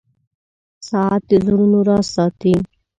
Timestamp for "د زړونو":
1.29-1.77